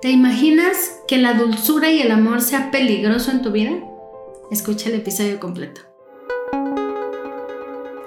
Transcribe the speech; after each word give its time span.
¿Te 0.00 0.12
imaginas 0.12 1.00
que 1.08 1.18
la 1.18 1.34
dulzura 1.34 1.90
y 1.90 2.00
el 2.00 2.12
amor 2.12 2.40
sea 2.40 2.70
peligroso 2.70 3.32
en 3.32 3.42
tu 3.42 3.50
vida? 3.50 3.72
Escucha 4.48 4.90
el 4.90 4.94
episodio 4.94 5.40
completo. 5.40 5.80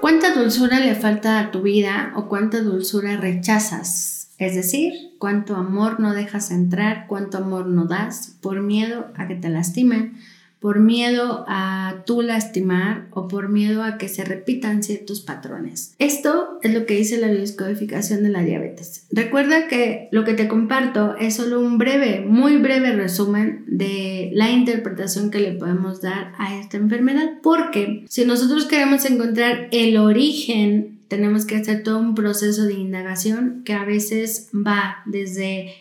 ¿Cuánta 0.00 0.32
dulzura 0.34 0.80
le 0.80 0.94
falta 0.94 1.38
a 1.38 1.50
tu 1.50 1.60
vida 1.60 2.14
o 2.16 2.28
cuánta 2.28 2.62
dulzura 2.62 3.18
rechazas? 3.18 4.30
Es 4.38 4.54
decir, 4.54 4.94
cuánto 5.18 5.54
amor 5.54 6.00
no 6.00 6.14
dejas 6.14 6.50
entrar, 6.50 7.06
cuánto 7.08 7.36
amor 7.36 7.66
no 7.66 7.84
das 7.84 8.38
por 8.40 8.62
miedo 8.62 9.12
a 9.14 9.28
que 9.28 9.34
te 9.34 9.50
lastimen, 9.50 10.16
por 10.62 10.78
miedo 10.78 11.44
a 11.48 12.04
tú 12.06 12.22
lastimar 12.22 13.08
o 13.10 13.26
por 13.26 13.48
miedo 13.48 13.82
a 13.82 13.98
que 13.98 14.08
se 14.08 14.24
repitan 14.24 14.84
ciertos 14.84 15.20
patrones. 15.20 15.96
Esto 15.98 16.60
es 16.62 16.72
lo 16.72 16.86
que 16.86 16.94
dice 16.94 17.18
la 17.18 17.26
biodescodificación 17.26 18.22
de 18.22 18.28
la 18.28 18.44
diabetes. 18.44 19.06
Recuerda 19.10 19.66
que 19.66 20.08
lo 20.12 20.24
que 20.24 20.34
te 20.34 20.46
comparto 20.46 21.16
es 21.16 21.34
solo 21.34 21.60
un 21.60 21.78
breve, 21.78 22.20
muy 22.20 22.58
breve 22.58 22.92
resumen 22.92 23.64
de 23.66 24.30
la 24.34 24.50
interpretación 24.52 25.32
que 25.32 25.40
le 25.40 25.52
podemos 25.52 26.00
dar 26.00 26.32
a 26.38 26.56
esta 26.56 26.76
enfermedad, 26.76 27.40
porque 27.42 28.04
si 28.08 28.24
nosotros 28.24 28.66
queremos 28.66 29.04
encontrar 29.04 29.66
el 29.72 29.96
origen, 29.96 31.00
tenemos 31.08 31.44
que 31.44 31.56
hacer 31.56 31.82
todo 31.82 31.98
un 31.98 32.14
proceso 32.14 32.62
de 32.62 32.74
indagación 32.74 33.62
que 33.64 33.72
a 33.72 33.84
veces 33.84 34.48
va 34.54 35.02
desde 35.06 35.74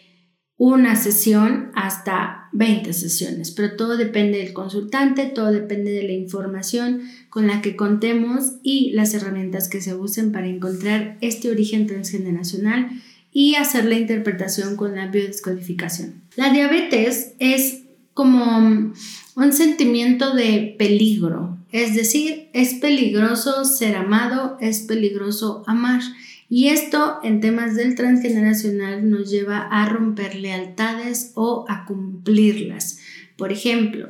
una 0.63 0.95
sesión 0.95 1.71
hasta 1.73 2.47
20 2.51 2.93
sesiones, 2.93 3.49
pero 3.49 3.75
todo 3.75 3.97
depende 3.97 4.37
del 4.37 4.53
consultante, 4.53 5.25
todo 5.25 5.51
depende 5.51 5.89
de 5.89 6.03
la 6.03 6.11
información 6.11 7.01
con 7.31 7.47
la 7.47 7.63
que 7.63 7.75
contemos 7.75 8.51
y 8.61 8.91
las 8.91 9.15
herramientas 9.15 9.69
que 9.69 9.81
se 9.81 9.95
usen 9.95 10.31
para 10.31 10.45
encontrar 10.45 11.17
este 11.19 11.49
origen 11.49 11.87
transgeneracional 11.87 12.91
y 13.33 13.55
hacer 13.55 13.85
la 13.85 13.97
interpretación 13.97 14.75
con 14.75 14.95
la 14.95 15.07
biodescodificación. 15.07 16.21
La 16.35 16.53
diabetes 16.53 17.33
es 17.39 17.79
como 18.13 18.93
un 19.35 19.53
sentimiento 19.53 20.35
de 20.35 20.75
peligro, 20.77 21.57
es 21.71 21.95
decir, 21.95 22.49
es 22.53 22.75
peligroso 22.75 23.65
ser 23.65 23.95
amado, 23.95 24.57
es 24.61 24.81
peligroso 24.81 25.63
amar. 25.65 26.03
Y 26.53 26.67
esto 26.67 27.19
en 27.23 27.39
temas 27.39 27.77
del 27.77 27.95
transgeneracional 27.95 29.09
nos 29.09 29.31
lleva 29.31 29.69
a 29.71 29.87
romper 29.87 30.35
lealtades 30.35 31.31
o 31.35 31.63
a 31.69 31.85
cumplirlas. 31.85 32.99
Por 33.37 33.53
ejemplo, 33.53 34.09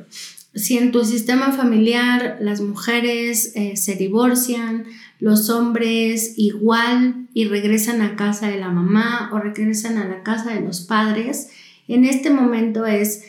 si 0.52 0.76
en 0.76 0.90
tu 0.90 1.04
sistema 1.04 1.52
familiar 1.52 2.38
las 2.40 2.60
mujeres 2.60 3.52
eh, 3.54 3.76
se 3.76 3.94
divorcian, 3.94 4.86
los 5.20 5.50
hombres 5.50 6.34
igual 6.36 7.28
y 7.32 7.44
regresan 7.44 8.02
a 8.02 8.16
casa 8.16 8.48
de 8.48 8.58
la 8.58 8.70
mamá 8.70 9.30
o 9.32 9.38
regresan 9.38 9.96
a 9.96 10.08
la 10.08 10.24
casa 10.24 10.52
de 10.52 10.62
los 10.62 10.80
padres, 10.80 11.50
en 11.86 12.04
este 12.04 12.30
momento 12.30 12.86
es 12.86 13.22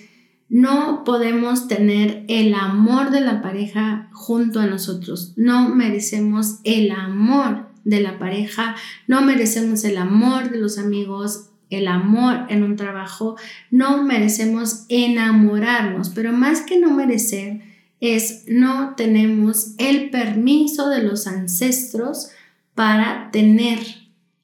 no 0.50 1.04
podemos 1.04 1.68
tener 1.68 2.26
el 2.30 2.56
amor 2.56 3.12
de 3.12 3.22
la 3.22 3.44
pareja 3.44 4.10
junto 4.12 4.60
a 4.60 4.66
nosotros. 4.66 5.34
No 5.36 5.70
merecemos 5.70 6.62
el 6.64 6.90
amor 6.90 7.73
de 7.84 8.02
la 8.02 8.20
pareja, 8.20 8.76
no 9.08 9.22
merecemos 9.22 9.84
el 9.84 9.98
amor 9.98 10.52
de 10.52 10.60
los 10.60 10.78
amigos, 10.78 11.50
el 11.70 11.88
amor 11.88 12.46
en 12.50 12.64
un 12.64 12.76
trabajo, 12.76 13.36
no 13.72 14.04
merecemos 14.04 14.86
enamorarnos, 14.90 16.10
pero 16.10 16.32
más 16.32 16.62
que 16.62 16.80
no 16.80 16.92
merecer 16.92 17.62
es 18.00 18.44
no 18.48 18.96
tenemos 18.96 19.76
el 19.78 20.10
permiso 20.10 20.90
de 20.90 21.04
los 21.04 21.26
ancestros 21.26 22.30
para 22.76 23.32
tener 23.32 23.80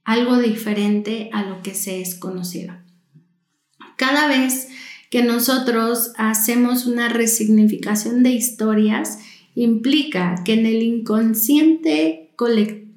algo 0.04 0.38
diferente 0.38 1.30
a 1.34 1.44
lo 1.44 1.62
que 1.62 1.76
se 1.76 2.02
es 2.02 2.16
conocido. 2.16 2.76
Cada 3.96 4.28
vez 4.28 4.70
que 5.10 5.24
nosotros 5.24 6.14
hacemos 6.18 6.86
una 6.86 7.10
resignificación 7.10 8.24
de 8.24 8.32
historias, 8.32 9.20
implica 9.56 10.36
que 10.46 10.54
en 10.54 10.66
el 10.66 10.82
inconsciente 10.84 12.32
colectivo 12.36 12.89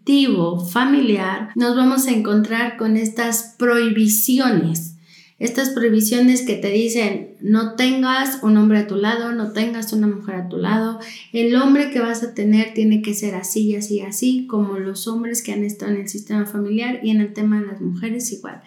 familiar, 0.71 1.51
nos 1.55 1.77
vamos 1.77 2.07
a 2.07 2.13
encontrar 2.13 2.77
con 2.77 2.97
estas 2.97 3.55
prohibiciones. 3.59 4.97
Estas 5.39 5.71
prohibiciones 5.71 6.43
que 6.43 6.55
te 6.55 6.71
dicen 6.71 7.31
no 7.41 7.75
tengas 7.75 8.43
un 8.43 8.57
hombre 8.57 8.79
a 8.79 8.87
tu 8.87 8.97
lado, 8.97 9.33
no 9.33 9.53
tengas 9.53 9.93
una 9.93 10.07
mujer 10.07 10.37
a 10.37 10.49
tu 10.49 10.57
lado, 10.57 11.01
el 11.33 11.57
hombre 11.57 11.91
que 11.91 11.99
vas 11.99 12.23
a 12.23 12.35
tener 12.35 12.75
tiene 12.75 13.03
que 13.03 13.15
ser 13.15 13.35
así 13.35 13.75
así 13.75 14.01
así, 14.01 14.47
como 14.47 14.79
los 14.79 15.09
hombres 15.09 15.43
que 15.43 15.53
han 15.53 15.65
estado 15.65 15.93
en 15.93 16.03
el 16.03 16.09
sistema 16.09 16.47
familiar 16.47 17.01
y 17.03 17.11
en 17.11 17.21
el 17.21 17.33
tema 17.33 17.61
de 17.61 17.67
las 17.67 17.81
mujeres 17.81 18.31
igual. 18.33 18.63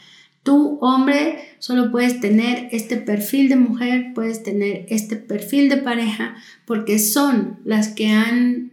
Tú, 0.45 0.77
hombre, 0.79 1.39
solo 1.57 1.91
puedes 1.91 2.19
tener 2.19 2.69
este 2.71 2.97
perfil 2.97 3.49
de 3.49 3.55
mujer, 3.55 4.11
puedes 4.13 4.43
tener 4.43 4.85
este 4.89 5.15
perfil 5.15 5.69
de 5.69 5.77
pareja, 5.77 6.35
porque 6.65 6.99
son 6.99 7.57
las 7.65 7.87
que 7.87 8.09
han, 8.09 8.64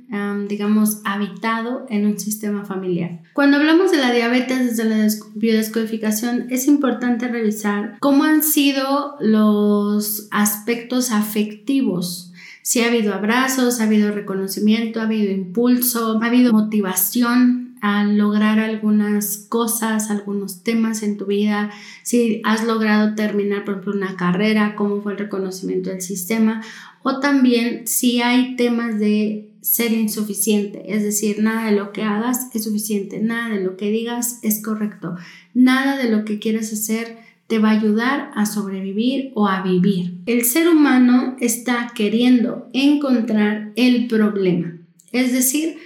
digamos, 0.46 1.00
habitado 1.04 1.86
en 1.88 2.06
un 2.06 2.18
sistema 2.18 2.64
familiar. 2.64 3.20
Cuando 3.32 3.56
hablamos 3.56 3.90
de 3.90 3.98
la 3.98 4.12
diabetes 4.12 4.76
desde 4.76 4.84
la 4.84 5.08
biodescodificación, 5.34 6.46
es 6.50 6.66
importante 6.66 7.28
revisar 7.28 7.96
cómo 8.00 8.24
han 8.24 8.42
sido 8.42 9.16
los 9.20 10.28
aspectos 10.30 11.12
afectivos. 11.12 12.32
Si 12.60 12.80
ha 12.80 12.88
habido 12.88 13.14
abrazos, 13.14 13.80
ha 13.80 13.84
habido 13.84 14.12
reconocimiento, 14.12 15.00
ha 15.00 15.04
habido 15.04 15.32
impulso, 15.32 16.20
ha 16.22 16.26
habido 16.26 16.52
motivación 16.52 17.74
a 17.80 18.04
lograr 18.04 18.60
algunas 18.60 19.46
cosas, 19.48 20.10
algunos 20.10 20.62
temas 20.62 21.02
en 21.02 21.16
tu 21.16 21.26
vida, 21.26 21.70
si 22.04 22.40
has 22.44 22.64
logrado 22.64 23.16
terminar, 23.16 23.64
por 23.64 23.74
ejemplo, 23.74 23.94
una 23.94 24.14
carrera, 24.16 24.76
cómo 24.76 25.02
fue 25.02 25.12
el 25.12 25.18
reconocimiento 25.18 25.90
del 25.90 26.00
sistema, 26.00 26.62
o 27.02 27.18
también 27.18 27.88
si 27.88 28.22
hay 28.22 28.54
temas 28.54 29.00
de 29.00 29.51
ser 29.62 29.92
insuficiente, 29.92 30.82
es 30.88 31.04
decir, 31.04 31.40
nada 31.40 31.70
de 31.70 31.76
lo 31.76 31.92
que 31.92 32.02
hagas 32.02 32.48
es 32.52 32.64
suficiente, 32.64 33.20
nada 33.20 33.54
de 33.54 33.62
lo 33.62 33.76
que 33.76 33.90
digas 33.90 34.40
es 34.42 34.60
correcto, 34.60 35.14
nada 35.54 35.96
de 35.96 36.10
lo 36.10 36.24
que 36.24 36.40
quieres 36.40 36.72
hacer 36.72 37.16
te 37.46 37.60
va 37.60 37.70
a 37.70 37.78
ayudar 37.78 38.32
a 38.34 38.44
sobrevivir 38.44 39.30
o 39.34 39.46
a 39.46 39.62
vivir. 39.62 40.14
El 40.26 40.44
ser 40.44 40.68
humano 40.68 41.36
está 41.40 41.92
queriendo 41.94 42.68
encontrar 42.72 43.72
el 43.76 44.08
problema, 44.08 44.78
es 45.12 45.32
decir, 45.32 45.76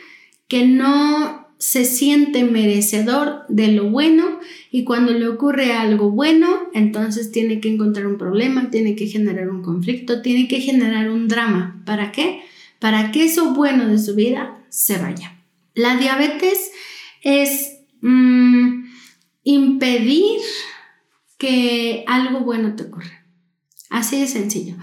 que 0.48 0.66
no 0.66 1.46
se 1.58 1.84
siente 1.84 2.44
merecedor 2.44 3.42
de 3.48 3.72
lo 3.72 3.90
bueno 3.90 4.40
y 4.70 4.84
cuando 4.84 5.12
le 5.12 5.28
ocurre 5.28 5.72
algo 5.72 6.10
bueno, 6.10 6.48
entonces 6.72 7.30
tiene 7.30 7.60
que 7.60 7.72
encontrar 7.72 8.06
un 8.06 8.18
problema, 8.18 8.70
tiene 8.70 8.94
que 8.94 9.06
generar 9.06 9.50
un 9.50 9.62
conflicto, 9.62 10.22
tiene 10.22 10.48
que 10.48 10.60
generar 10.60 11.10
un 11.10 11.28
drama. 11.28 11.82
¿Para 11.84 12.12
qué? 12.12 12.40
Para 12.80 13.10
que 13.10 13.24
eso 13.24 13.54
bueno 13.54 13.86
de 13.88 13.98
su 13.98 14.14
vida 14.14 14.58
se 14.68 14.98
vaya. 14.98 15.36
La 15.74 15.96
diabetes 15.96 16.70
es 17.22 17.78
mm, 18.00 18.84
impedir 19.44 20.40
que 21.38 22.04
algo 22.06 22.40
bueno 22.40 22.76
te 22.76 22.84
ocurra. 22.84 23.26
Así 23.90 24.20
de 24.20 24.26
sencillo. 24.26 24.76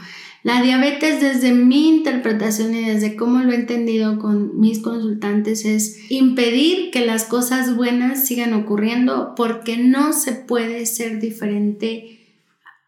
La 0.43 0.61
diabetes 0.61 1.21
desde 1.21 1.53
mi 1.53 1.87
interpretación 1.87 2.75
y 2.75 2.83
desde 2.83 3.15
cómo 3.15 3.39
lo 3.39 3.53
he 3.53 3.55
entendido 3.55 4.19
con 4.19 4.59
mis 4.59 4.79
consultantes 4.79 5.63
es 5.63 6.11
impedir 6.11 6.91
que 6.91 7.05
las 7.05 7.23
cosas 7.23 7.77
buenas 7.77 8.27
sigan 8.27 8.53
ocurriendo 8.53 9.35
porque 9.37 9.77
no 9.77 10.11
se 10.11 10.33
puede 10.33 10.85
ser 10.85 11.21
diferente 11.21 12.22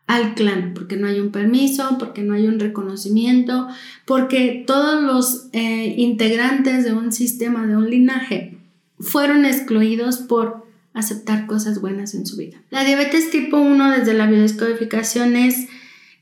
al 0.08 0.36
clan, 0.36 0.74
porque 0.76 0.98
no 0.98 1.08
hay 1.08 1.20
un 1.20 1.32
permiso, 1.32 1.98
porque 1.98 2.22
no 2.22 2.36
hay 2.36 2.48
un 2.48 2.60
reconocimiento, 2.60 3.68
porque 4.06 4.64
todos 4.68 5.02
los 5.02 5.48
eh, 5.52 5.96
integrantes 5.98 6.84
de 6.84 6.94
un 6.94 7.12
sistema, 7.12 7.66
de 7.66 7.76
un 7.76 7.90
linaje, 7.90 8.58
fueron 9.00 9.46
excluidos 9.46 10.18
por 10.18 10.66
aceptar 10.94 11.48
cosas 11.48 11.82
buenas 11.82 12.14
en 12.14 12.26
su 12.26 12.38
vida. 12.38 12.58
La 12.70 12.84
diabetes 12.84 13.30
tipo 13.30 13.58
1 13.58 13.92
desde 13.98 14.14
la 14.14 14.28
biodescodificación 14.28 15.36
es 15.36 15.68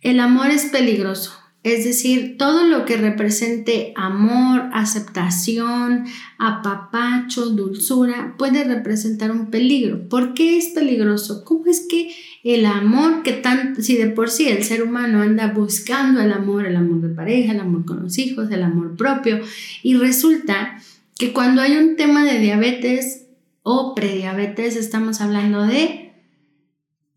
el 0.01 0.19
amor 0.19 0.47
es 0.47 0.65
peligroso, 0.65 1.31
es 1.63 1.85
decir, 1.85 2.35
todo 2.37 2.67
lo 2.67 2.83
que 2.83 2.97
represente 2.97 3.93
amor, 3.95 4.69
aceptación, 4.73 6.03
apapacho, 6.37 7.51
dulzura, 7.51 8.35
puede 8.37 8.65
representar 8.65 9.31
un 9.31 9.49
peligro. 9.49 10.09
¿Por 10.09 10.33
qué 10.33 10.57
es 10.57 10.67
peligroso? 10.67 11.45
¿Cómo 11.45 11.67
es 11.67 11.87
que 11.89 12.13
el 12.43 12.65
amor 12.65 13.23
que 13.23 13.31
tan, 13.31 13.81
si 13.81 13.95
de 13.95 14.07
por 14.07 14.29
sí 14.29 14.49
el 14.49 14.63
ser 14.63 14.83
humano 14.83 15.21
anda 15.21 15.53
buscando 15.53 16.19
el 16.19 16.33
amor, 16.33 16.65
el 16.65 16.75
amor 16.75 16.99
de 16.99 17.15
pareja, 17.15 17.53
el 17.53 17.61
amor 17.61 17.85
con 17.85 18.03
los 18.03 18.17
hijos, 18.17 18.51
el 18.51 18.63
amor 18.63 18.97
propio, 18.97 19.39
y 19.81 19.95
resulta 19.95 20.81
que 21.17 21.31
cuando 21.31 21.61
hay 21.61 21.77
un 21.77 21.95
tema 21.95 22.25
de 22.25 22.39
diabetes 22.39 23.27
o 23.61 23.95
prediabetes, 23.95 24.75
estamos 24.75 25.21
hablando 25.21 25.65
de 25.65 26.11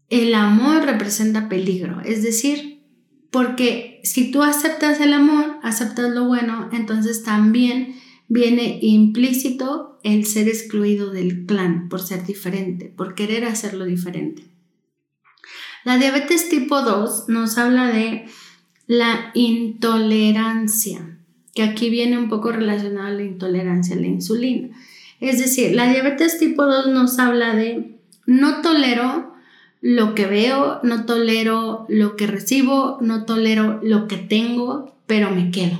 el 0.08 0.34
amor 0.34 0.84
representa 0.84 1.48
peligro, 1.48 2.00
es 2.04 2.22
decir, 2.22 2.75
porque 3.36 4.00
si 4.02 4.30
tú 4.30 4.42
aceptas 4.42 4.98
el 4.98 5.12
amor, 5.12 5.58
aceptas 5.62 6.10
lo 6.10 6.24
bueno, 6.24 6.70
entonces 6.72 7.22
también 7.22 7.96
viene 8.28 8.78
implícito 8.80 10.00
el 10.02 10.24
ser 10.24 10.48
excluido 10.48 11.10
del 11.10 11.44
clan 11.44 11.90
por 11.90 12.00
ser 12.00 12.24
diferente, 12.24 12.86
por 12.86 13.14
querer 13.14 13.44
hacerlo 13.44 13.84
diferente. 13.84 14.42
La 15.84 15.98
diabetes 15.98 16.48
tipo 16.48 16.80
2 16.80 17.28
nos 17.28 17.58
habla 17.58 17.88
de 17.88 18.24
la 18.86 19.32
intolerancia, 19.34 21.18
que 21.54 21.62
aquí 21.62 21.90
viene 21.90 22.16
un 22.16 22.30
poco 22.30 22.52
relacionada 22.52 23.08
a 23.08 23.12
la 23.12 23.24
intolerancia 23.24 23.96
a 23.96 24.00
la 24.00 24.06
insulina. 24.06 24.70
Es 25.20 25.40
decir, 25.40 25.74
la 25.74 25.92
diabetes 25.92 26.38
tipo 26.38 26.64
2 26.64 26.86
nos 26.86 27.18
habla 27.18 27.54
de 27.54 27.98
no 28.24 28.62
tolero 28.62 29.25
lo 29.86 30.16
que 30.16 30.26
veo, 30.26 30.80
no 30.82 31.06
tolero 31.06 31.86
lo 31.88 32.16
que 32.16 32.26
recibo, 32.26 32.98
no 33.00 33.24
tolero 33.24 33.78
lo 33.84 34.08
que 34.08 34.16
tengo, 34.16 34.96
pero 35.06 35.30
me 35.30 35.52
quedo. 35.52 35.78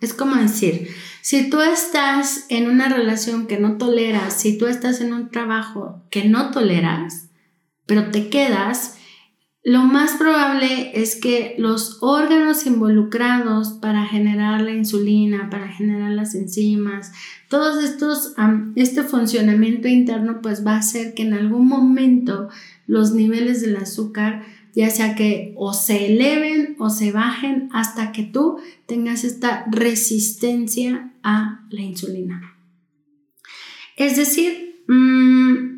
Es 0.00 0.14
como 0.14 0.36
decir, 0.36 0.88
si 1.20 1.50
tú 1.50 1.60
estás 1.60 2.44
en 2.48 2.70
una 2.70 2.88
relación 2.88 3.48
que 3.48 3.58
no 3.58 3.76
toleras, 3.76 4.34
si 4.34 4.56
tú 4.56 4.66
estás 4.66 5.00
en 5.00 5.12
un 5.12 5.30
trabajo 5.30 6.00
que 6.10 6.26
no 6.26 6.52
toleras, 6.52 7.26
pero 7.86 8.12
te 8.12 8.28
quedas, 8.28 8.98
lo 9.62 9.84
más 9.84 10.12
probable 10.12 10.92
es 10.94 11.16
que 11.16 11.54
los 11.58 11.98
órganos 12.00 12.64
involucrados 12.66 13.72
para 13.74 14.06
generar 14.06 14.62
la 14.62 14.72
insulina, 14.72 15.50
para 15.50 15.68
generar 15.68 16.12
las 16.12 16.34
enzimas, 16.34 17.12
todos 17.48 17.84
estos, 17.84 18.34
este 18.74 19.02
funcionamiento 19.02 19.86
interno, 19.86 20.40
pues 20.40 20.66
va 20.66 20.74
a 20.74 20.78
hacer 20.78 21.12
que 21.12 21.24
en 21.24 21.34
algún 21.34 21.68
momento 21.68 22.48
los 22.86 23.12
niveles 23.12 23.60
del 23.60 23.76
azúcar 23.76 24.44
ya 24.74 24.88
sea 24.90 25.14
que 25.14 25.52
o 25.56 25.72
se 25.74 26.12
eleven 26.12 26.76
o 26.78 26.90
se 26.90 27.12
bajen 27.12 27.68
hasta 27.72 28.12
que 28.12 28.22
tú 28.22 28.58
tengas 28.86 29.24
esta 29.24 29.64
resistencia 29.70 31.12
a 31.22 31.66
la 31.70 31.80
insulina. 31.80 32.56
Es 33.96 34.16
decir, 34.16 34.82
mm, 34.86 35.69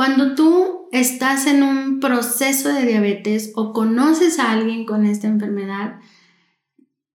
cuando 0.00 0.34
tú 0.34 0.88
estás 0.92 1.46
en 1.46 1.62
un 1.62 2.00
proceso 2.00 2.70
de 2.70 2.86
diabetes 2.86 3.52
o 3.54 3.74
conoces 3.74 4.38
a 4.38 4.50
alguien 4.50 4.86
con 4.86 5.04
esta 5.04 5.26
enfermedad, 5.26 6.00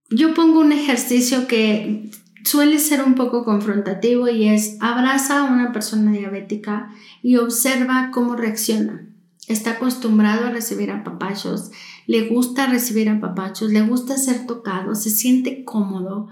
yo 0.08 0.34
pongo 0.34 0.60
un 0.60 0.70
ejercicio 0.70 1.48
que 1.48 2.12
suele 2.44 2.78
ser 2.78 3.02
un 3.02 3.16
poco 3.16 3.44
confrontativo 3.44 4.28
y 4.28 4.46
es 4.46 4.76
abraza 4.80 5.40
a 5.40 5.52
una 5.52 5.72
persona 5.72 6.12
diabética 6.12 6.92
y 7.24 7.38
observa 7.38 8.12
cómo 8.12 8.36
reacciona. 8.36 9.04
Está 9.48 9.72
acostumbrado 9.72 10.46
a 10.46 10.50
recibir 10.50 10.92
apapachos, 10.92 11.72
le 12.06 12.28
gusta 12.28 12.68
recibir 12.68 13.08
apapachos, 13.08 13.72
le 13.72 13.82
gusta 13.82 14.16
ser 14.16 14.46
tocado, 14.46 14.94
se 14.94 15.10
siente 15.10 15.64
cómodo 15.64 16.28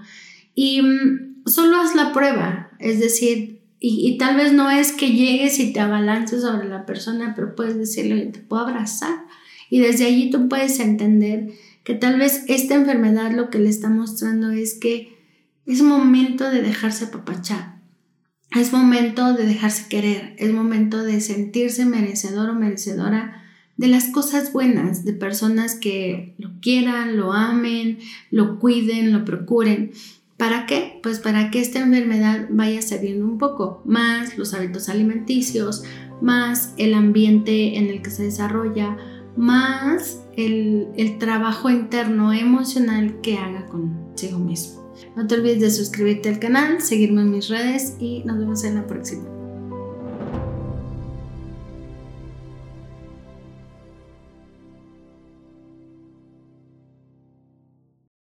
y 0.53 0.81
mm, 0.81 1.43
solo 1.47 1.81
haz 1.81 1.95
la 1.95 2.13
prueba, 2.13 2.71
es 2.79 3.01
decir, 3.01 3.54
y, 3.87 4.17
tal 4.17 4.35
vez 4.35 4.51
no 4.51 4.71
es 4.71 4.91
que 4.91 5.11
llegues 5.11 5.59
y 5.59 5.71
te 5.71 5.79
abalances 5.79 6.41
sobre 6.41 6.67
la 6.67 6.87
persona, 6.87 7.33
pero 7.35 7.55
puedes 7.55 7.77
decirle, 7.77 8.25
te 8.25 8.39
puedo 8.39 8.63
abrazar 8.63 9.25
y 9.69 9.79
desde 9.79 10.05
allí 10.05 10.31
tú 10.31 10.49
puedes 10.49 10.79
entender 10.79 11.51
que 11.83 11.93
tal 11.93 12.17
vez 12.17 12.45
esta 12.47 12.73
enfermedad 12.73 13.31
lo 13.31 13.51
que 13.51 13.59
le 13.59 13.69
está 13.69 13.89
mostrando 13.89 14.49
es 14.49 14.73
que 14.73 15.15
es 15.67 15.83
momento 15.83 16.49
de 16.49 16.63
dejarse 16.63 17.05
apapachar. 17.05 17.75
Es 18.55 18.73
momento 18.73 19.33
de 19.33 19.45
dejarse 19.45 19.87
querer. 19.87 20.35
Es 20.39 20.51
momento 20.51 21.03
de 21.03 21.21
sentirse 21.21 21.85
merecedor 21.85 22.49
o 22.49 22.55
merecedora 22.55 23.43
de 23.77 23.87
las 23.87 24.05
cosas 24.05 24.51
buenas, 24.51 25.05
de 25.05 25.13
personas 25.13 25.75
que 25.75 26.33
lo 26.39 26.59
quieran, 26.59 27.17
lo 27.17 27.33
amen, 27.33 27.99
lo 28.31 28.57
cuiden, 28.57 29.11
lo 29.11 29.25
procuren. 29.25 29.91
¿Para 30.45 30.67
qué? 30.67 30.99
Pues 31.01 31.17
para 31.17 31.49
que 31.49 31.59
esta 31.59 31.79
enfermedad 31.79 32.45
vaya 32.51 32.79
cediendo 32.83 33.25
un 33.25 33.39
poco 33.39 33.81
más 33.83 34.37
los 34.37 34.53
hábitos 34.53 34.89
alimenticios, 34.89 35.83
más 36.21 36.75
el 36.77 36.93
ambiente 36.93 37.79
en 37.79 37.87
el 37.87 38.03
que 38.03 38.11
se 38.11 38.25
desarrolla, 38.25 38.95
más 39.35 40.21
el, 40.37 40.89
el 40.97 41.17
trabajo 41.17 41.71
interno 41.71 42.31
emocional 42.31 43.21
que 43.21 43.39
haga 43.39 43.65
consigo 43.65 44.37
mismo. 44.37 44.93
No 45.15 45.25
te 45.25 45.33
olvides 45.33 45.61
de 45.61 45.71
suscribirte 45.71 46.29
al 46.29 46.37
canal, 46.37 46.79
seguirme 46.79 47.23
en 47.23 47.31
mis 47.31 47.49
redes 47.49 47.97
y 47.99 48.21
nos 48.23 48.37
vemos 48.37 48.63
en 48.65 48.75
la 48.75 48.85
próxima. 48.85 49.23